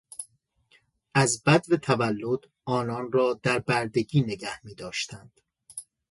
از 1.15 1.43
بدو 1.45 1.77
تولد 1.77 2.39
آنان 2.65 3.11
را 3.11 3.39
در 3.43 3.59
بردگی 3.59 4.21
نگه 4.21 4.59
میداشتند. 4.65 5.41